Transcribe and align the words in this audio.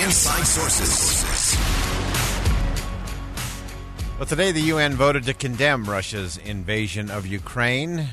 Inside 0.00 0.44
Sources. 0.44 1.54
Well, 4.16 4.24
today 4.26 4.50
the 4.50 4.62
UN 4.62 4.94
voted 4.94 5.24
to 5.24 5.34
condemn 5.34 5.84
Russia's 5.84 6.38
invasion 6.38 7.10
of 7.10 7.26
Ukraine 7.26 8.08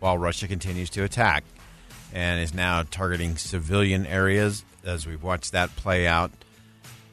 while 0.00 0.16
Russia 0.16 0.48
continues 0.48 0.88
to 0.90 1.04
attack 1.04 1.44
and 2.14 2.40
is 2.40 2.54
now 2.54 2.84
targeting 2.84 3.36
civilian 3.36 4.06
areas 4.06 4.64
as 4.82 5.06
we've 5.06 5.22
watched 5.22 5.52
that 5.52 5.76
play 5.76 6.06
out. 6.06 6.32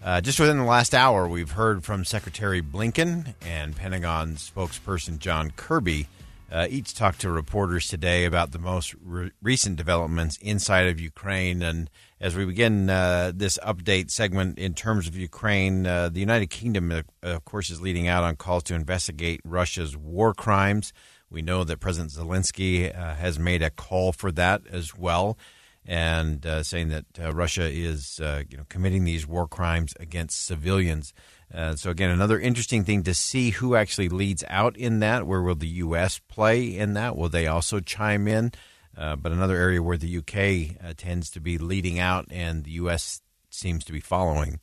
Uh, 0.02 0.22
just 0.22 0.40
within 0.40 0.58
the 0.58 0.64
last 0.64 0.96
hour, 0.96 1.28
we've 1.28 1.52
heard 1.52 1.84
from 1.84 2.06
Secretary 2.06 2.62
Blinken 2.62 3.34
and 3.42 3.76
Pentagon 3.76 4.36
spokesperson 4.36 5.20
John 5.20 5.52
Kirby 5.52 6.08
uh, 6.52 6.68
each 6.70 6.94
talked 6.94 7.22
to 7.22 7.32
reporters 7.32 7.88
today 7.88 8.26
about 8.26 8.52
the 8.52 8.60
most 8.60 8.94
re- 9.02 9.32
recent 9.42 9.78
developments 9.78 10.38
inside 10.42 10.88
of 10.88 11.00
Ukraine. 11.00 11.62
And 11.62 11.90
as 12.20 12.36
we 12.36 12.46
begin 12.46 12.90
uh, 12.90 13.32
this 13.34 13.58
update 13.66 14.12
segment 14.12 14.60
in 14.60 14.74
terms 14.74 15.08
of 15.08 15.16
Ukraine, 15.16 15.88
uh, 15.88 16.10
the 16.10 16.20
United 16.20 16.48
Kingdom, 16.48 16.92
uh, 16.92 17.04
of 17.24 17.46
course, 17.46 17.70
is 17.70 17.82
leading 17.82 18.08
out 18.08 18.24
on 18.24 18.36
calls 18.36 18.64
to 18.64 18.76
investigate 18.76 19.40
Russia's 19.46 19.96
war 19.96 20.34
crimes. 20.34 20.92
We 21.30 21.42
know 21.42 21.64
that 21.64 21.80
President 21.80 22.12
Zelensky 22.12 22.94
uh, 22.94 23.16
has 23.16 23.40
made 23.40 23.62
a 23.62 23.70
call 23.70 24.12
for 24.12 24.34
that 24.34 24.64
as 24.70 24.94
well, 24.94 25.38
and 25.86 26.46
uh, 26.46 26.64
saying 26.64 26.90
that 26.90 27.06
Russia 27.34 27.64
is, 27.64 28.20
you 28.20 28.58
know, 28.58 28.66
committing 28.68 29.06
these 29.06 29.26
war 29.26 29.48
crimes 29.48 29.94
against 30.00 30.46
civilians. 30.46 31.14
Uh, 31.54 31.76
so 31.76 31.90
again, 31.90 32.10
another 32.10 32.40
interesting 32.40 32.84
thing 32.84 33.04
to 33.04 33.14
see 33.14 33.52
who 33.52 33.76
actually 33.76 34.10
leads 34.10 34.44
out 34.48 34.78
in 34.78 35.00
that. 35.00 35.28
Where 35.28 35.42
will 35.42 35.56
the 35.56 35.68
U.S. 35.68 36.20
play 36.28 36.78
in 36.78 36.94
that? 36.94 37.18
Will 37.18 37.30
they 37.30 37.48
also 37.48 37.80
chime 37.80 38.28
in? 38.28 38.52
Uh, 38.98 39.16
but 39.16 39.32
another 39.32 39.56
area 39.56 39.82
where 39.82 39.98
the 39.98 40.08
U.K. 40.08 40.78
Uh, 40.84 40.94
tends 40.96 41.30
to 41.32 41.40
be 41.40 41.58
leading 41.58 42.00
out 42.00 42.26
and 42.30 42.64
the 42.64 42.72
U.S. 42.72 43.22
seems 43.50 43.84
to 43.86 43.92
be 43.92 44.00
following. 44.00 44.60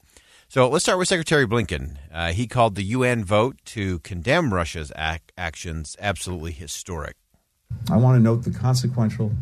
So 0.48 0.68
let's 0.68 0.84
start 0.84 0.98
with 0.98 1.08
Secretary 1.08 1.46
Blinken. 1.46 1.96
Uh, 2.10 2.32
he 2.32 2.46
called 2.46 2.74
the 2.74 2.84
UN 2.84 3.22
vote 3.22 3.56
to 3.66 3.98
condemn 3.98 4.54
Russia's 4.54 4.90
ac- 4.96 5.20
actions 5.36 5.94
absolutely 5.98 6.52
historic. 6.52 7.16
I 7.90 7.98
want 7.98 8.16
to 8.16 8.22
note 8.22 8.44
the 8.44 8.50
consequential 8.50 9.32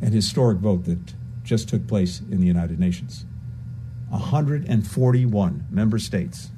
and 0.00 0.14
historic 0.14 0.58
vote 0.58 0.84
that 0.84 1.14
just 1.42 1.68
took 1.68 1.88
place 1.88 2.20
in 2.20 2.40
the 2.40 2.46
United 2.46 2.78
Nations. 2.78 3.24
141 4.10 5.66
member 5.70 5.98
states 5.98 6.50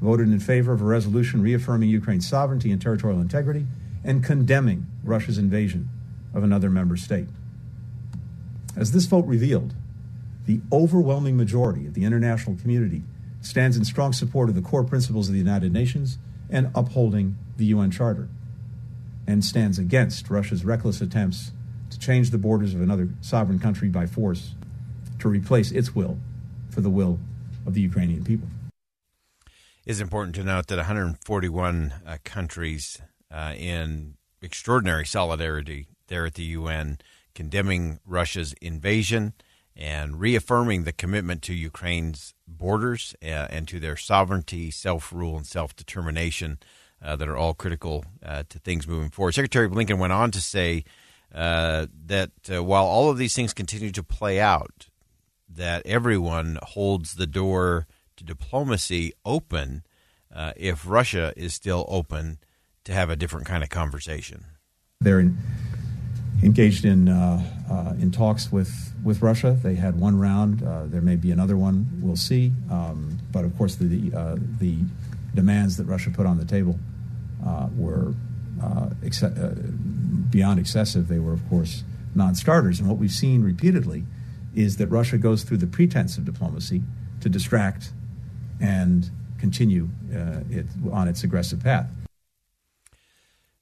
voted 0.00 0.28
in 0.28 0.40
favor 0.40 0.72
of 0.72 0.80
a 0.80 0.84
resolution 0.84 1.42
reaffirming 1.42 1.88
Ukraine's 1.88 2.28
sovereignty 2.28 2.70
and 2.70 2.80
territorial 2.80 3.20
integrity 3.20 3.66
and 4.04 4.22
condemning 4.22 4.86
Russia's 5.02 5.38
invasion 5.38 5.88
of 6.34 6.44
another 6.44 6.70
member 6.70 6.96
state. 6.96 7.28
As 8.76 8.92
this 8.92 9.06
vote 9.06 9.26
revealed, 9.26 9.74
the 10.44 10.60
overwhelming 10.70 11.36
majority 11.36 11.86
of 11.86 11.94
the 11.94 12.04
international 12.04 12.56
community 12.56 13.02
stands 13.40 13.76
in 13.76 13.84
strong 13.84 14.12
support 14.12 14.48
of 14.48 14.54
the 14.54 14.62
core 14.62 14.84
principles 14.84 15.28
of 15.28 15.32
the 15.32 15.40
United 15.40 15.72
Nations 15.72 16.18
and 16.50 16.70
upholding 16.74 17.36
the 17.56 17.64
UN 17.66 17.90
Charter, 17.90 18.28
and 19.26 19.44
stands 19.44 19.78
against 19.78 20.30
Russia's 20.30 20.64
reckless 20.64 21.00
attempts 21.00 21.50
to 21.90 21.98
change 21.98 22.30
the 22.30 22.38
borders 22.38 22.74
of 22.74 22.80
another 22.80 23.08
sovereign 23.20 23.58
country 23.58 23.88
by 23.88 24.06
force 24.06 24.54
to 25.18 25.28
replace 25.28 25.72
its 25.72 25.94
will 25.94 26.18
for 26.70 26.80
the 26.80 26.90
will 26.90 27.18
of 27.66 27.74
the 27.74 27.80
Ukrainian 27.80 28.22
people 28.24 28.48
is 29.86 30.00
important 30.00 30.34
to 30.34 30.42
note 30.42 30.66
that 30.66 30.76
141 30.76 31.94
uh, 32.04 32.16
countries 32.24 33.00
uh, 33.30 33.54
in 33.56 34.14
extraordinary 34.42 35.06
solidarity 35.06 35.86
there 36.08 36.26
at 36.26 36.34
the 36.34 36.42
UN 36.42 36.98
condemning 37.34 38.00
Russia's 38.04 38.52
invasion 38.60 39.34
and 39.76 40.18
reaffirming 40.18 40.84
the 40.84 40.92
commitment 40.92 41.42
to 41.42 41.54
Ukraine's 41.54 42.34
borders 42.48 43.14
uh, 43.22 43.26
and 43.26 43.68
to 43.68 43.78
their 43.78 43.96
sovereignty, 43.96 44.70
self 44.70 45.12
rule, 45.12 45.36
and 45.36 45.46
self 45.46 45.76
determination 45.76 46.58
uh, 47.00 47.14
that 47.14 47.28
are 47.28 47.36
all 47.36 47.54
critical 47.54 48.04
uh, 48.24 48.42
to 48.48 48.58
things 48.58 48.88
moving 48.88 49.10
forward. 49.10 49.32
Secretary 49.32 49.68
Blinken 49.68 49.98
went 49.98 50.12
on 50.12 50.32
to 50.32 50.40
say 50.40 50.84
uh, 51.32 51.86
that 52.06 52.30
while 52.48 52.86
all 52.86 53.10
of 53.10 53.18
these 53.18 53.34
things 53.34 53.52
continue 53.52 53.92
to 53.92 54.02
play 54.02 54.40
out, 54.40 54.88
that 55.48 55.82
everyone 55.84 56.58
holds 56.62 57.14
the 57.14 57.26
door 57.26 57.86
diplomacy 58.24 59.12
open 59.24 59.82
uh, 60.34 60.52
if 60.56 60.86
Russia 60.86 61.32
is 61.36 61.54
still 61.54 61.84
open 61.88 62.38
to 62.84 62.92
have 62.92 63.10
a 63.10 63.16
different 63.16 63.46
kind 63.46 63.62
of 63.62 63.70
conversation. 63.70 64.44
They're 65.00 65.20
in, 65.20 65.36
engaged 66.42 66.84
in 66.84 67.08
uh, 67.08 67.42
uh, 67.70 67.94
in 68.00 68.10
talks 68.10 68.52
with, 68.52 68.94
with 69.04 69.22
Russia. 69.22 69.58
They 69.62 69.74
had 69.74 69.98
one 69.98 70.18
round. 70.18 70.62
Uh, 70.62 70.84
there 70.86 71.00
may 71.00 71.16
be 71.16 71.30
another 71.30 71.56
one. 71.56 72.00
We'll 72.00 72.16
see. 72.16 72.52
Um, 72.70 73.18
but 73.32 73.44
of 73.44 73.56
course, 73.56 73.76
the 73.76 74.12
uh, 74.16 74.36
the 74.58 74.78
demands 75.34 75.76
that 75.76 75.84
Russia 75.84 76.10
put 76.10 76.26
on 76.26 76.38
the 76.38 76.44
table 76.44 76.78
uh, 77.44 77.68
were 77.76 78.14
ex- 79.04 79.22
beyond 80.30 80.58
excessive. 80.58 81.08
They 81.08 81.18
were, 81.18 81.32
of 81.32 81.46
course, 81.48 81.84
non-starters. 82.14 82.80
And 82.80 82.88
what 82.88 82.98
we've 82.98 83.10
seen 83.10 83.42
repeatedly 83.42 84.04
is 84.54 84.78
that 84.78 84.86
Russia 84.86 85.18
goes 85.18 85.42
through 85.42 85.58
the 85.58 85.66
pretense 85.66 86.16
of 86.16 86.24
diplomacy 86.24 86.82
to 87.20 87.28
distract 87.28 87.90
and 88.60 89.10
continue 89.38 89.88
uh, 90.14 90.40
it, 90.50 90.66
on 90.92 91.08
its 91.08 91.24
aggressive 91.24 91.62
path. 91.62 91.86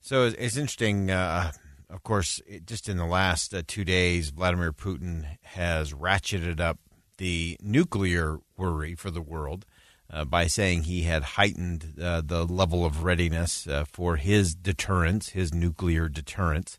So 0.00 0.24
it's 0.26 0.56
interesting. 0.56 1.10
Uh, 1.10 1.52
of 1.90 2.02
course, 2.02 2.40
it, 2.46 2.66
just 2.66 2.88
in 2.88 2.96
the 2.96 3.06
last 3.06 3.54
uh, 3.54 3.62
two 3.66 3.84
days, 3.84 4.30
Vladimir 4.30 4.72
Putin 4.72 5.24
has 5.42 5.92
ratcheted 5.92 6.60
up 6.60 6.78
the 7.18 7.56
nuclear 7.62 8.38
worry 8.56 8.94
for 8.94 9.10
the 9.10 9.22
world 9.22 9.64
uh, 10.10 10.24
by 10.24 10.46
saying 10.46 10.82
he 10.82 11.02
had 11.02 11.22
heightened 11.22 11.94
uh, 12.00 12.20
the 12.24 12.44
level 12.44 12.84
of 12.84 13.04
readiness 13.04 13.66
uh, 13.66 13.84
for 13.90 14.16
his 14.16 14.54
deterrence, 14.54 15.30
his 15.30 15.54
nuclear 15.54 16.08
deterrence. 16.08 16.78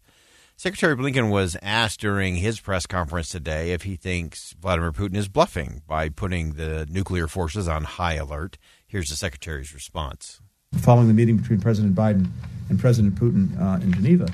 Secretary 0.57 0.95
Blinken 0.95 1.29
was 1.29 1.57
asked 1.61 1.99
during 1.99 2.37
his 2.37 2.61
press 2.61 2.85
conference 2.85 3.27
today 3.27 3.71
if 3.71 3.81
he 3.83 3.97
thinks 3.97 4.55
Vladimir 4.61 4.93
Putin 4.93 5.17
is 5.17 5.27
bluffing 5.27 5.81
by 5.85 6.07
putting 6.07 6.53
the 6.53 6.87
nuclear 6.89 7.27
forces 7.27 7.67
on 7.67 7.83
high 7.83 8.13
alert. 8.13 8.57
Here's 8.87 9.09
the 9.09 9.17
Secretary's 9.17 9.73
response. 9.73 10.39
Following 10.77 11.09
the 11.09 11.13
meeting 11.13 11.35
between 11.35 11.59
President 11.59 11.93
Biden 11.93 12.29
and 12.69 12.79
President 12.79 13.15
Putin 13.15 13.59
uh, 13.61 13.81
in 13.81 13.91
Geneva, 13.91 14.29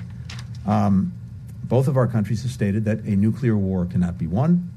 um, 0.68 1.12
both 1.64 1.88
of 1.88 1.98
our 1.98 2.08
countries 2.08 2.44
have 2.44 2.52
stated 2.52 2.86
that 2.86 3.00
a 3.00 3.16
nuclear 3.16 3.58
war 3.58 3.88
cannot 3.88 4.20
be 4.20 4.28
won 4.28 4.70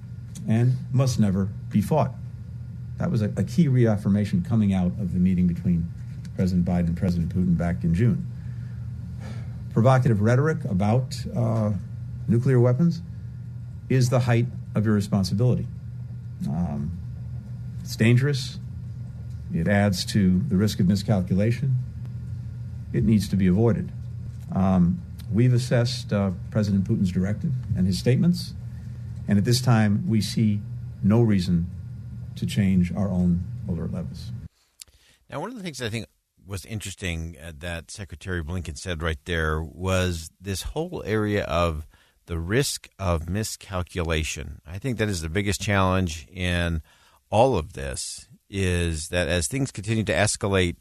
and 0.48 0.72
must 0.92 1.20
never 1.20 1.50
be 1.68 1.82
fought. 1.82 2.12
That 2.96 3.10
was 3.10 3.20
a, 3.20 3.30
a 3.36 3.44
key 3.44 3.68
reaffirmation 3.68 4.42
coming 4.42 4.72
out 4.72 4.92
of 4.98 5.12
the 5.12 5.20
meeting 5.20 5.46
between 5.46 5.86
President 6.36 6.66
Biden 6.66 6.86
and 6.86 6.96
President 6.96 7.34
Putin 7.34 7.54
back 7.58 7.84
in 7.84 7.94
June 7.94 8.26
provocative 9.74 10.22
rhetoric 10.22 10.64
about 10.64 11.16
uh, 11.36 11.72
nuclear 12.28 12.60
weapons 12.60 13.02
is 13.88 14.08
the 14.08 14.20
height 14.20 14.46
of 14.74 14.86
irresponsibility. 14.86 15.66
Um, 16.48 16.96
it's 17.82 17.96
dangerous. 17.96 18.58
It 19.52 19.68
adds 19.68 20.04
to 20.06 20.40
the 20.48 20.56
risk 20.56 20.78
of 20.80 20.86
miscalculation. 20.86 21.76
It 22.92 23.04
needs 23.04 23.28
to 23.28 23.36
be 23.36 23.48
avoided. 23.48 23.90
Um, 24.52 25.02
we've 25.32 25.52
assessed 25.52 26.12
uh, 26.12 26.30
President 26.52 26.88
Putin's 26.88 27.10
directive 27.10 27.52
and 27.76 27.86
his 27.86 27.98
statements, 27.98 28.54
and 29.26 29.38
at 29.38 29.44
this 29.44 29.60
time, 29.60 30.08
we 30.08 30.20
see 30.20 30.60
no 31.02 31.20
reason 31.20 31.68
to 32.36 32.46
change 32.46 32.92
our 32.94 33.08
own 33.08 33.44
alert 33.68 33.92
levels. 33.92 34.30
Now, 35.28 35.40
one 35.40 35.50
of 35.50 35.56
the 35.56 35.62
things 35.62 35.82
I 35.82 35.88
think 35.88 36.06
was 36.46 36.64
interesting 36.64 37.36
uh, 37.42 37.52
that 37.58 37.90
Secretary 37.90 38.42
Blinken 38.42 38.76
said 38.76 39.02
right 39.02 39.18
there 39.24 39.62
was 39.62 40.30
this 40.40 40.62
whole 40.62 41.02
area 41.06 41.44
of 41.44 41.86
the 42.26 42.38
risk 42.38 42.88
of 42.98 43.28
miscalculation. 43.28 44.60
I 44.66 44.78
think 44.78 44.98
that 44.98 45.08
is 45.08 45.20
the 45.20 45.28
biggest 45.28 45.60
challenge 45.60 46.26
in 46.32 46.82
all 47.30 47.56
of 47.56 47.74
this 47.74 48.28
is 48.48 49.08
that 49.08 49.28
as 49.28 49.48
things 49.48 49.70
continue 49.70 50.04
to 50.04 50.12
escalate, 50.12 50.76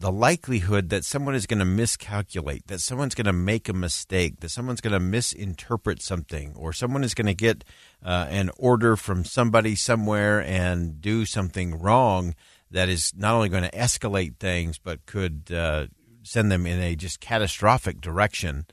the 0.00 0.12
likelihood 0.12 0.90
that 0.90 1.04
someone 1.04 1.34
is 1.34 1.46
going 1.46 1.58
to 1.58 1.64
miscalculate, 1.64 2.68
that 2.68 2.80
someone's 2.80 3.16
going 3.16 3.26
to 3.26 3.32
make 3.32 3.68
a 3.68 3.72
mistake, 3.72 4.38
that 4.40 4.50
someone's 4.50 4.80
going 4.80 4.92
to 4.92 5.00
misinterpret 5.00 6.00
something, 6.00 6.52
or 6.54 6.72
someone 6.72 7.02
is 7.02 7.14
going 7.14 7.26
to 7.26 7.34
get 7.34 7.64
uh, 8.04 8.26
an 8.30 8.50
order 8.56 8.94
from 8.94 9.24
somebody 9.24 9.74
somewhere 9.74 10.40
and 10.40 11.00
do 11.00 11.26
something 11.26 11.76
wrong 11.80 12.34
that 12.70 12.88
is 12.88 13.12
not 13.16 13.34
only 13.34 13.48
going 13.48 13.64
to 13.64 13.70
escalate 13.70 14.36
things, 14.36 14.78
but 14.78 15.06
could 15.06 15.50
uh, 15.52 15.86
send 16.22 16.50
them 16.52 16.66
in 16.66 16.80
a 16.80 16.94
just 16.94 17.20
catastrophic 17.20 18.00
direction. 18.00 18.66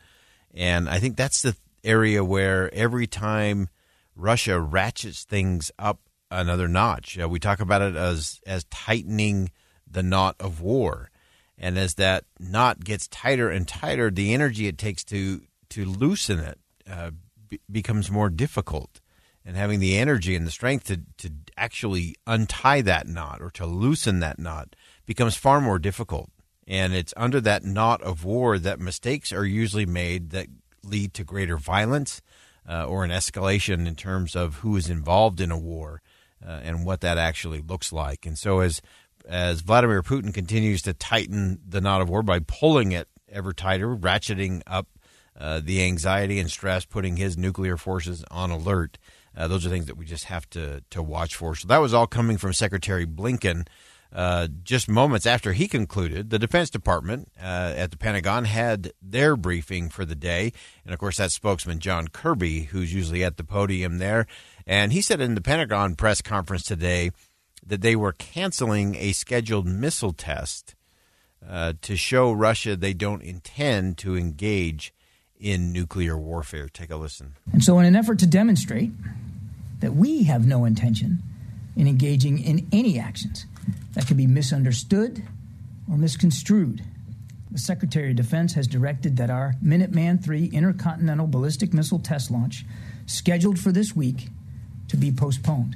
And 0.54 0.90
I 0.90 1.00
think 1.00 1.16
that's 1.16 1.42
the 1.42 1.56
area 1.84 2.24
where 2.24 2.74
every 2.74 3.08
time 3.08 3.70
Russia 4.16 4.60
ratchets 4.60 5.24
things 5.24 5.72
up 5.78 6.00
another 6.32 6.68
notch, 6.68 7.20
uh, 7.20 7.30
we 7.30 7.40
talk 7.40 7.60
about 7.60 7.82
it 7.82 7.96
as 7.96 8.40
as 8.46 8.64
tightening 8.66 9.52
the 9.90 10.04
knot 10.04 10.36
of 10.40 10.62
war. 10.62 11.10
And 11.58 11.78
as 11.78 11.96
that 11.96 12.26
knot 12.38 12.84
gets 12.84 13.08
tighter 13.08 13.50
and 13.50 13.66
tighter, 13.68 14.12
the 14.12 14.34
energy 14.34 14.68
it 14.68 14.78
takes 14.78 15.04
to 15.06 15.42
to 15.70 15.86
loosen 15.86 16.40
it 16.40 16.60
uh, 16.90 17.12
b- 17.50 17.60
becomes 17.72 18.12
more 18.12 18.30
difficult. 18.30 19.00
And 19.46 19.56
having 19.56 19.80
the 19.80 19.98
energy 19.98 20.36
and 20.36 20.48
the 20.48 20.52
strength 20.52 20.88
to, 20.88 21.02
to 21.20 21.32
actually 21.56 22.16
untie 22.26 22.82
that 22.82 23.08
knot 23.08 23.42
or 23.42 23.52
to 23.52 23.66
loosen 23.66 24.20
that 24.20 24.40
knot 24.40 24.76
becomes 25.06 25.36
far 25.36 25.62
more 25.62 25.78
difficult. 25.78 26.32
And 26.68 26.96
it's 26.96 27.14
under 27.16 27.40
that 27.42 27.64
knot 27.64 28.02
of 28.02 28.24
war 28.24 28.58
that 28.58 28.80
mistakes 28.80 29.32
are 29.32 29.46
usually 29.46 29.86
made 29.86 30.32
that 30.32 30.48
lead 30.84 31.14
to 31.14 31.24
greater 31.24 31.58
violence 31.58 32.22
uh, 32.68 32.86
or 32.86 33.04
an 33.04 33.12
escalation 33.12 33.88
in 33.88 33.96
terms 33.96 34.36
of 34.36 34.56
who 34.56 34.76
is 34.76 34.90
involved 34.90 35.40
in 35.40 35.52
a 35.52 35.58
war 35.58 36.02
uh, 36.46 36.62
and 36.64 36.86
what 36.86 37.02
that 37.02 37.18
actually 37.18 37.62
looks 37.62 37.94
like. 37.94 38.26
And 38.26 38.38
so, 38.38 38.60
as 38.60 38.82
as 39.28 39.62
Vladimir 39.62 40.04
Putin 40.04 40.34
continues 40.34 40.84
to 40.84 40.94
tighten 40.94 41.60
the 41.68 41.82
knot 41.82 42.02
of 42.02 42.10
war 42.10 42.22
by 42.22 42.40
pulling 42.40 42.92
it 42.92 43.08
ever 43.28 43.54
tighter, 43.54 43.96
ratcheting 43.96 44.62
up 44.68 44.88
uh, 45.38 45.60
the 45.64 45.84
anxiety 45.84 46.40
and 46.40 46.50
stress, 46.50 46.86
putting 46.86 47.18
his 47.18 47.38
nuclear 47.38 47.76
forces 47.76 48.24
on 48.30 48.52
alert. 48.52 48.98
Uh, 49.36 49.48
those 49.48 49.66
are 49.66 49.70
things 49.70 49.86
that 49.86 49.98
we 49.98 50.06
just 50.06 50.26
have 50.26 50.50
to 50.52 50.82
to 50.90 51.04
watch 51.04 51.36
for. 51.36 51.56
So 51.56 51.68
that 51.68 51.80
was 51.80 51.94
all 51.94 52.08
coming 52.08 52.38
from 52.38 52.54
Secretary 52.54 53.06
Blinken. 53.06 53.68
Uh, 54.14 54.48
just 54.64 54.88
moments 54.88 55.26
after 55.26 55.52
he 55.52 55.68
concluded, 55.68 56.30
the 56.30 56.40
Defense 56.40 56.70
Department 56.70 57.30
uh, 57.38 57.74
at 57.76 57.92
the 57.92 57.98
Pentagon 57.98 58.46
had 58.46 58.94
their 59.02 59.36
briefing 59.36 59.90
for 59.90 60.06
the 60.06 60.16
day. 60.16 60.54
And 60.86 60.94
of 60.94 61.00
course, 61.00 61.18
that's 61.18 61.34
spokesman 61.34 61.80
John 61.80 62.08
Kirby, 62.08 62.62
who's 62.66 62.94
usually 62.94 63.26
at 63.26 63.36
the 63.36 63.44
podium 63.44 63.98
there. 63.98 64.26
And 64.66 64.94
he 64.94 65.02
said 65.02 65.20
in 65.20 65.36
the 65.36 65.42
Pentagon 65.42 65.96
press 65.96 66.22
conference 66.22 66.64
today 66.64 67.12
that 67.66 67.82
they 67.82 67.96
were 67.96 68.14
canceling 68.14 68.96
a 68.96 69.12
scheduled 69.12 69.68
missile 69.68 70.14
test 70.14 70.76
uh, 71.48 71.74
to 71.82 71.98
show 71.98 72.32
Russia 72.32 72.76
they 72.76 72.94
don't 72.94 73.22
intend 73.22 73.98
to 73.98 74.16
engage 74.16 74.94
in 75.38 75.74
nuclear 75.74 76.18
warfare. 76.18 76.70
Take 76.70 76.92
a 76.92 76.96
listen. 76.96 77.36
And 77.52 77.64
so, 77.64 77.80
in 77.80 77.86
an 77.86 77.96
effort 77.96 78.20
to 78.20 78.28
demonstrate 78.28 78.92
that 79.86 79.94
we 79.94 80.24
have 80.24 80.48
no 80.48 80.66
intention 80.66 81.22
in 81.76 81.88
engaging 81.88 82.40
in 82.40 82.68
any 82.72 82.98
actions 82.98 83.46
that 83.94 84.08
could 84.08 84.18
be 84.18 84.26
misunderstood 84.26 85.22
or 85.88 85.96
misconstrued, 85.96 86.84
the 87.52 87.60
Secretary 87.60 88.10
of 88.10 88.16
Defense 88.16 88.56
has 88.56 88.66
directed 88.66 89.16
that 89.18 89.30
our 89.30 89.54
Minuteman 89.64 90.28
III 90.28 90.48
intercontinental 90.48 91.28
ballistic 91.28 91.72
missile 91.72 92.00
test 92.00 92.32
launch, 92.32 92.66
scheduled 93.06 93.60
for 93.60 93.72
this 93.72 93.96
week, 93.96 94.30
to 94.88 94.98
be 94.98 95.12
postponed. 95.12 95.76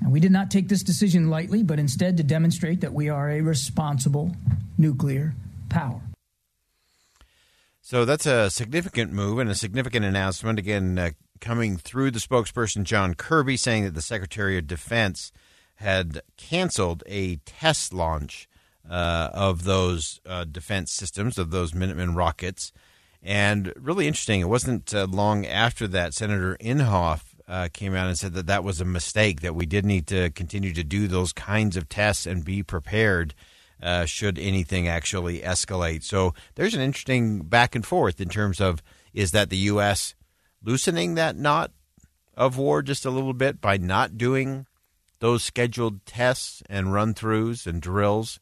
And 0.00 0.12
we 0.12 0.20
did 0.20 0.30
not 0.30 0.48
take 0.48 0.68
this 0.68 0.84
decision 0.84 1.28
lightly, 1.28 1.64
but 1.64 1.80
instead 1.80 2.16
to 2.18 2.22
demonstrate 2.22 2.82
that 2.82 2.92
we 2.92 3.08
are 3.08 3.32
a 3.32 3.40
responsible 3.40 4.36
nuclear 4.78 5.34
power. 5.68 6.00
So 7.80 8.04
that's 8.04 8.26
a 8.26 8.48
significant 8.48 9.12
move 9.12 9.40
and 9.40 9.50
a 9.50 9.56
significant 9.56 10.04
announcement. 10.04 10.60
Again, 10.60 11.00
uh, 11.00 11.10
coming 11.42 11.76
through 11.76 12.10
the 12.10 12.20
spokesperson 12.20 12.84
John 12.84 13.14
Kirby 13.14 13.58
saying 13.58 13.84
that 13.84 13.94
the 13.94 14.00
Secretary 14.00 14.56
of 14.56 14.66
Defense 14.66 15.32
had 15.74 16.22
canceled 16.38 17.02
a 17.06 17.36
test 17.44 17.92
launch 17.92 18.48
uh, 18.88 19.28
of 19.34 19.64
those 19.64 20.20
uh, 20.24 20.44
defense 20.44 20.92
systems, 20.92 21.36
of 21.38 21.50
those 21.50 21.72
Minuteman 21.72 22.16
rockets. 22.16 22.72
And 23.22 23.72
really 23.76 24.06
interesting, 24.06 24.40
it 24.40 24.48
wasn't 24.48 24.94
uh, 24.94 25.06
long 25.10 25.44
after 25.44 25.86
that 25.88 26.14
Senator 26.14 26.56
Inhofe 26.60 27.24
uh, 27.48 27.68
came 27.72 27.94
out 27.94 28.06
and 28.06 28.18
said 28.18 28.34
that 28.34 28.46
that 28.46 28.64
was 28.64 28.80
a 28.80 28.84
mistake, 28.84 29.40
that 29.40 29.54
we 29.54 29.66
did 29.66 29.84
need 29.84 30.06
to 30.06 30.30
continue 30.30 30.72
to 30.72 30.84
do 30.84 31.08
those 31.08 31.32
kinds 31.32 31.76
of 31.76 31.88
tests 31.88 32.24
and 32.24 32.44
be 32.44 32.62
prepared 32.62 33.34
uh, 33.82 34.04
should 34.04 34.38
anything 34.38 34.86
actually 34.86 35.40
escalate. 35.40 36.04
So 36.04 36.34
there's 36.54 36.74
an 36.74 36.80
interesting 36.80 37.40
back 37.40 37.74
and 37.74 37.84
forth 37.84 38.20
in 38.20 38.28
terms 38.28 38.60
of 38.60 38.80
is 39.12 39.32
that 39.32 39.50
the 39.50 39.56
U.S. 39.58 40.14
loosening 40.62 41.14
that 41.14 41.36
knot 41.36 41.72
of 42.36 42.56
war 42.56 42.82
just 42.82 43.04
a 43.04 43.10
little 43.10 43.34
bit 43.34 43.60
by 43.60 43.76
not 43.76 44.16
doing 44.16 44.66
those 45.18 45.42
scheduled 45.44 46.04
tests 46.06 46.62
and 46.68 46.92
run 46.92 47.14
throughs 47.14 47.66
and 47.66 47.80
drills? 47.80 48.40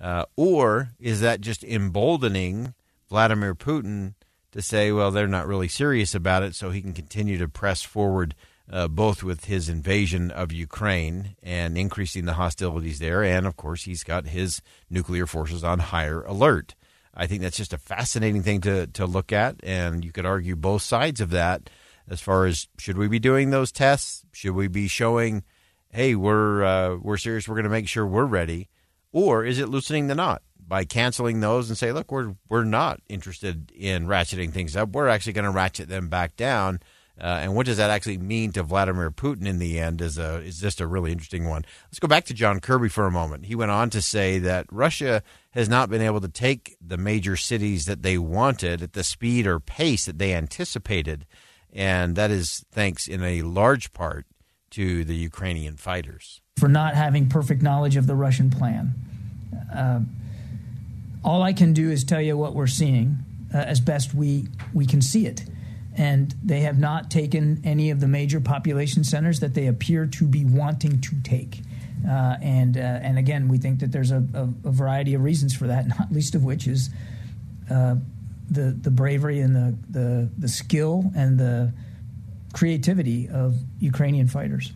Uh, 0.00 0.24
or 0.36 0.90
is 1.00 1.20
that 1.20 1.40
just 1.40 1.64
emboldening 1.64 2.74
Vladimir 3.08 3.54
Putin 3.54 4.14
to 4.52 4.62
say, 4.62 4.92
well, 4.92 5.10
they're 5.10 5.26
not 5.26 5.46
really 5.46 5.68
serious 5.68 6.14
about 6.14 6.42
it, 6.42 6.54
so 6.54 6.70
he 6.70 6.80
can 6.80 6.92
continue 6.92 7.38
to 7.38 7.48
press 7.48 7.82
forward 7.82 8.34
uh, 8.70 8.88
both 8.88 9.22
with 9.22 9.46
his 9.46 9.68
invasion 9.68 10.30
of 10.30 10.52
Ukraine 10.52 11.36
and 11.42 11.78
increasing 11.78 12.26
the 12.26 12.34
hostilities 12.34 12.98
there, 12.98 13.22
and 13.24 13.46
of 13.46 13.56
course, 13.56 13.84
he's 13.84 14.04
got 14.04 14.26
his 14.26 14.60
nuclear 14.90 15.26
forces 15.26 15.64
on 15.64 15.78
higher 15.78 16.22
alert. 16.22 16.74
I 17.18 17.26
think 17.26 17.42
that's 17.42 17.56
just 17.56 17.72
a 17.72 17.78
fascinating 17.78 18.42
thing 18.42 18.60
to, 18.62 18.86
to 18.86 19.04
look 19.04 19.32
at, 19.32 19.56
and 19.62 20.04
you 20.04 20.12
could 20.12 20.24
argue 20.24 20.56
both 20.56 20.82
sides 20.82 21.20
of 21.20 21.30
that 21.30 21.68
as 22.08 22.20
far 22.20 22.46
as 22.46 22.68
should 22.78 22.96
we 22.96 23.08
be 23.08 23.18
doing 23.18 23.50
those 23.50 23.72
tests? 23.72 24.24
Should 24.32 24.54
we 24.54 24.68
be 24.68 24.88
showing, 24.88 25.42
hey, 25.90 26.14
we're 26.14 26.62
uh, 26.62 26.96
we're 26.96 27.18
serious, 27.18 27.48
we're 27.48 27.56
going 27.56 27.64
to 27.64 27.70
make 27.70 27.88
sure 27.88 28.06
we're 28.06 28.24
ready, 28.24 28.68
or 29.12 29.44
is 29.44 29.58
it 29.58 29.68
loosening 29.68 30.06
the 30.06 30.14
knot? 30.14 30.42
by 30.68 30.84
canceling 30.84 31.40
those 31.40 31.70
and 31.70 31.78
say, 31.78 31.92
look, 31.92 32.12
we're 32.12 32.34
we're 32.48 32.64
not 32.64 33.00
interested 33.08 33.72
in 33.74 34.06
ratcheting 34.06 34.52
things 34.52 34.76
up. 34.76 34.90
We're 34.90 35.08
actually 35.08 35.32
going 35.32 35.46
to 35.46 35.50
ratchet 35.50 35.88
them 35.88 36.08
back 36.08 36.36
down. 36.36 36.80
Uh, 37.20 37.40
and 37.42 37.54
what 37.54 37.66
does 37.66 37.78
that 37.78 37.90
actually 37.90 38.18
mean 38.18 38.52
to 38.52 38.62
Vladimir 38.62 39.10
Putin 39.10 39.46
in 39.46 39.58
the 39.58 39.78
end 39.78 40.00
is 40.00 40.18
a 40.18 40.36
is 40.36 40.60
just 40.60 40.80
a 40.80 40.86
really 40.86 41.10
interesting 41.10 41.48
one. 41.48 41.64
Let's 41.86 41.98
go 41.98 42.06
back 42.08 42.24
to 42.26 42.34
John 42.34 42.60
Kirby 42.60 42.88
for 42.88 43.06
a 43.06 43.10
moment. 43.10 43.46
He 43.46 43.54
went 43.54 43.70
on 43.70 43.90
to 43.90 44.00
say 44.00 44.38
that 44.38 44.66
Russia 44.70 45.22
has 45.50 45.68
not 45.68 45.90
been 45.90 46.02
able 46.02 46.20
to 46.20 46.28
take 46.28 46.76
the 46.80 46.96
major 46.96 47.36
cities 47.36 47.86
that 47.86 48.02
they 48.02 48.18
wanted 48.18 48.82
at 48.82 48.92
the 48.92 49.02
speed 49.02 49.46
or 49.46 49.58
pace 49.58 50.06
that 50.06 50.18
they 50.18 50.32
anticipated, 50.32 51.26
and 51.72 52.14
that 52.14 52.30
is 52.30 52.64
thanks 52.70 53.08
in 53.08 53.22
a 53.22 53.42
large 53.42 53.92
part 53.92 54.26
to 54.70 55.04
the 55.04 55.16
Ukrainian 55.16 55.76
fighters 55.76 56.40
for 56.58 56.68
not 56.68 56.94
having 56.94 57.28
perfect 57.28 57.62
knowledge 57.62 57.96
of 57.96 58.06
the 58.06 58.14
Russian 58.14 58.50
plan. 58.50 58.94
Uh, 59.74 60.00
all 61.24 61.42
I 61.42 61.52
can 61.52 61.72
do 61.72 61.90
is 61.90 62.04
tell 62.04 62.20
you 62.20 62.36
what 62.36 62.54
we're 62.54 62.66
seeing 62.66 63.18
uh, 63.54 63.58
as 63.58 63.80
best 63.80 64.14
we, 64.14 64.46
we 64.74 64.86
can 64.86 65.00
see 65.00 65.26
it. 65.26 65.44
And 65.98 66.34
they 66.42 66.60
have 66.60 66.78
not 66.78 67.10
taken 67.10 67.60
any 67.64 67.90
of 67.90 68.00
the 68.00 68.08
major 68.08 68.40
population 68.40 69.04
centers 69.04 69.40
that 69.40 69.54
they 69.54 69.66
appear 69.66 70.06
to 70.06 70.24
be 70.24 70.44
wanting 70.44 71.00
to 71.00 71.22
take. 71.22 71.60
Uh, 72.08 72.36
and 72.40 72.76
uh, 72.76 72.80
and 72.80 73.18
again, 73.18 73.48
we 73.48 73.58
think 73.58 73.80
that 73.80 73.90
there's 73.90 74.12
a, 74.12 74.24
a, 74.32 74.42
a, 74.68 74.70
variety 74.70 75.14
of 75.14 75.22
reasons 75.22 75.54
for 75.54 75.66
that, 75.66 75.88
not 75.98 76.12
least 76.12 76.34
of 76.34 76.44
which 76.44 76.68
is 76.68 76.90
uh, 77.70 77.96
the 78.48 78.70
the 78.80 78.90
bravery 78.90 79.40
and 79.40 79.56
the, 79.56 79.76
the 79.90 80.30
the 80.38 80.48
skill 80.48 81.10
and 81.16 81.38
the 81.38 81.72
creativity 82.52 83.28
of 83.28 83.56
Ukrainian 83.80 84.28
fighters. 84.28 84.72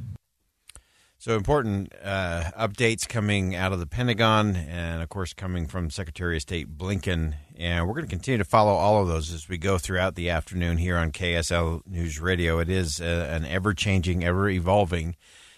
So 1.18 1.36
important 1.36 1.92
uh, 2.02 2.50
updates 2.58 3.08
coming 3.08 3.54
out 3.54 3.72
of 3.72 3.78
the 3.78 3.86
Pentagon, 3.86 4.56
and 4.56 5.02
of 5.02 5.08
course 5.08 5.32
coming 5.32 5.68
from 5.68 5.88
Secretary 5.88 6.34
of 6.34 6.42
State 6.42 6.76
Blinken. 6.76 7.34
And 7.62 7.86
we're 7.86 7.94
going 7.94 8.06
to 8.06 8.10
continue 8.10 8.38
to 8.38 8.44
follow 8.44 8.72
all 8.72 9.00
of 9.00 9.06
those 9.06 9.32
as 9.32 9.48
we 9.48 9.56
go 9.56 9.78
throughout 9.78 10.16
the 10.16 10.30
afternoon 10.30 10.78
here 10.78 10.96
on 10.96 11.12
KSL 11.12 11.86
News 11.86 12.18
Radio. 12.18 12.58
It 12.58 12.68
is 12.68 13.00
a, 13.00 13.06
uh, 13.06 13.36
an 13.36 13.44
ever-changing, 13.44 14.24
ever-evolving 14.24 15.14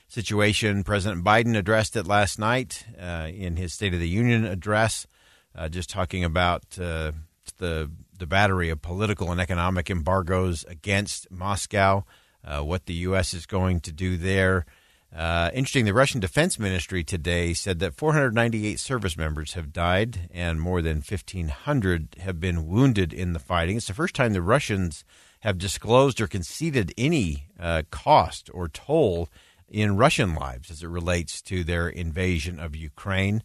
situation. 0.06 0.84
President 0.84 1.24
Biden 1.24 1.56
addressed 1.56 1.96
it 1.96 2.06
last 2.06 2.38
night 2.38 2.84
uh, 3.00 3.30
in 3.34 3.56
his 3.56 3.72
State 3.72 3.94
of 3.94 4.00
the 4.00 4.08
Union 4.08 4.44
address, 4.44 5.06
uh, 5.56 5.70
just 5.70 5.88
talking 5.88 6.22
about 6.24 6.78
uh, 6.78 7.12
the 7.56 7.90
the 8.18 8.26
battery 8.26 8.68
of 8.68 8.82
political 8.82 9.32
and 9.32 9.40
economic 9.40 9.88
embargoes 9.88 10.62
against 10.68 11.30
Moscow, 11.30 12.04
uh, 12.44 12.60
what 12.60 12.84
the 12.84 12.94
U.S. 12.94 13.32
is 13.32 13.46
going 13.46 13.80
to 13.80 13.92
do 13.92 14.18
there. 14.18 14.66
Uh, 15.14 15.48
interesting, 15.54 15.84
the 15.84 15.94
Russian 15.94 16.20
Defense 16.20 16.58
Ministry 16.58 17.04
today 17.04 17.54
said 17.54 17.78
that 17.78 17.94
498 17.94 18.80
service 18.80 19.16
members 19.16 19.52
have 19.52 19.72
died 19.72 20.28
and 20.32 20.60
more 20.60 20.82
than 20.82 20.96
1,500 20.96 22.16
have 22.20 22.40
been 22.40 22.66
wounded 22.66 23.12
in 23.12 23.32
the 23.32 23.38
fighting. 23.38 23.76
It's 23.76 23.86
the 23.86 23.94
first 23.94 24.16
time 24.16 24.32
the 24.32 24.42
Russians 24.42 25.04
have 25.40 25.56
disclosed 25.56 26.20
or 26.20 26.26
conceded 26.26 26.92
any 26.98 27.46
uh, 27.60 27.82
cost 27.92 28.50
or 28.52 28.66
toll 28.66 29.28
in 29.68 29.96
Russian 29.96 30.34
lives 30.34 30.68
as 30.68 30.82
it 30.82 30.88
relates 30.88 31.40
to 31.42 31.62
their 31.62 31.88
invasion 31.88 32.58
of 32.58 32.74
Ukraine. 32.74 33.44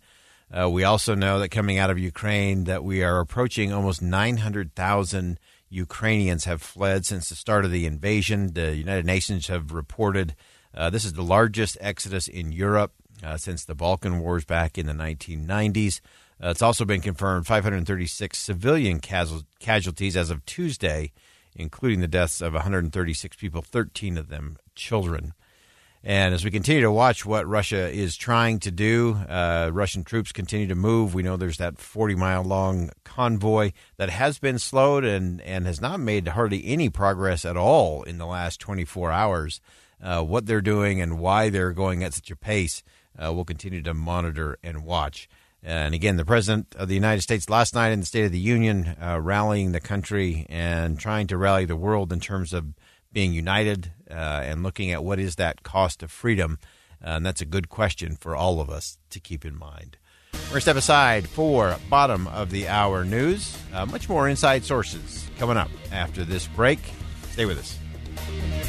Uh, 0.51 0.67
we 0.71 0.83
also 0.83 1.13
know 1.13 1.38
that 1.39 1.49
coming 1.49 1.77
out 1.77 1.91
of 1.91 1.99
Ukraine 1.99 2.63
that 2.63 2.83
we 2.83 3.03
are 3.03 3.19
approaching 3.19 3.71
almost 3.71 4.01
900,000 4.01 5.39
Ukrainians 5.69 6.45
have 6.45 6.63
fled 6.63 7.05
since 7.05 7.29
the 7.29 7.35
start 7.35 7.63
of 7.63 7.69
the 7.69 7.85
invasion. 7.85 8.53
The 8.53 8.75
United 8.75 9.05
Nations 9.05 9.47
have 9.47 9.71
reported 9.71 10.35
uh, 10.73 10.89
this 10.89 11.05
is 11.05 11.13
the 11.13 11.23
largest 11.23 11.77
exodus 11.81 12.27
in 12.27 12.51
Europe 12.51 12.93
uh, 13.23 13.38
since 13.38 13.65
the 13.65 13.75
Balkan 13.75 14.19
Wars 14.19 14.45
back 14.45 14.77
in 14.77 14.85
the 14.85 14.93
1990s. 14.93 16.01
Uh, 16.41 16.49
it's 16.49 16.61
also 16.61 16.85
been 16.85 17.01
confirmed 17.01 17.47
536 17.47 18.38
civilian 18.38 18.99
casualties 18.99 20.15
as 20.15 20.29
of 20.29 20.45
Tuesday, 20.45 21.11
including 21.55 21.99
the 21.99 22.07
deaths 22.07 22.41
of 22.41 22.53
136 22.53 23.35
people, 23.35 23.61
13 23.61 24.17
of 24.17 24.29
them 24.29 24.57
children. 24.75 25.33
And 26.01 26.33
as 26.33 26.45
we 26.45 26.51
continue 26.51 26.81
to 26.83 26.91
watch 26.91 27.25
what 27.25 27.45
Russia 27.45 27.89
is 27.89 28.15
trying 28.15 28.59
to 28.59 28.71
do, 28.71 29.15
uh, 29.27 29.69
Russian 29.73 30.05
troops 30.05 30.31
continue 30.31 30.67
to 30.67 30.75
move. 30.75 31.13
We 31.13 31.23
know 31.23 31.35
there's 31.35 31.57
that 31.57 31.77
40 31.77 32.15
mile 32.15 32.43
long 32.43 32.91
convoy 33.03 33.73
that 33.97 34.09
has 34.09 34.39
been 34.39 34.59
slowed 34.59 35.03
and, 35.03 35.41
and 35.41 35.65
has 35.65 35.81
not 35.81 35.99
made 35.99 36.29
hardly 36.29 36.65
any 36.65 36.89
progress 36.89 37.43
at 37.43 37.57
all 37.57 38.03
in 38.03 38.17
the 38.17 38.25
last 38.25 38.61
24 38.61 39.11
hours. 39.11 39.59
Uh, 40.01 40.23
what 40.23 40.45
they're 40.45 40.61
doing 40.61 41.01
and 41.01 41.19
why 41.19 41.49
they're 41.49 41.73
going 41.73 42.03
at 42.03 42.13
such 42.13 42.31
a 42.31 42.35
pace, 42.35 42.83
uh, 43.17 43.33
we'll 43.33 43.45
continue 43.45 43.81
to 43.81 43.93
monitor 43.93 44.57
and 44.63 44.83
watch. 44.83 45.27
And 45.61 45.93
again, 45.93 46.15
the 46.15 46.25
President 46.25 46.73
of 46.77 46.87
the 46.87 46.95
United 46.95 47.21
States 47.21 47.49
last 47.49 47.75
night 47.75 47.89
in 47.89 47.99
the 47.99 48.05
State 48.05 48.25
of 48.25 48.31
the 48.31 48.39
Union 48.39 48.95
uh, 49.01 49.19
rallying 49.19 49.73
the 49.73 49.81
country 49.81 50.45
and 50.49 50.97
trying 50.97 51.27
to 51.27 51.37
rally 51.37 51.65
the 51.65 51.75
world 51.75 52.13
in 52.13 52.19
terms 52.21 52.53
of 52.53 52.73
being 53.11 53.33
united 53.33 53.91
uh, 54.09 54.13
and 54.13 54.63
looking 54.63 54.91
at 54.91 55.03
what 55.03 55.19
is 55.19 55.35
that 55.35 55.63
cost 55.63 56.01
of 56.01 56.11
freedom. 56.11 56.59
And 57.01 57.25
that's 57.25 57.41
a 57.41 57.45
good 57.45 57.69
question 57.69 58.15
for 58.15 58.35
all 58.35 58.61
of 58.61 58.69
us 58.69 58.97
to 59.09 59.19
keep 59.19 59.45
in 59.45 59.57
mind. 59.57 59.97
We're 60.33 60.39
going 60.39 60.55
to 60.55 60.61
step 60.61 60.75
aside 60.77 61.27
for 61.27 61.77
bottom 61.89 62.27
of 62.27 62.51
the 62.51 62.67
hour 62.67 63.03
news. 63.03 63.57
Uh, 63.73 63.85
much 63.85 64.07
more 64.07 64.29
inside 64.29 64.63
sources 64.63 65.27
coming 65.37 65.57
up 65.57 65.69
after 65.91 66.23
this 66.23 66.47
break. 66.47 66.79
Stay 67.31 67.45
with 67.45 67.59
us. 67.59 68.68